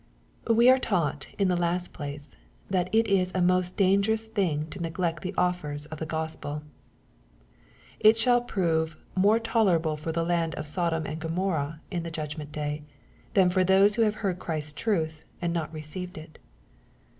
[0.49, 2.35] We are taught, in the last place,
[2.71, 6.63] that it is a most dangerous thing to neglect the offers of the Gospel.
[7.99, 12.09] It shall prove" more tolerable for the land of Sodom and Go morrha" in the
[12.09, 12.81] judgment day,
[13.35, 16.39] than for those who have heard Christ's truth, and not received it.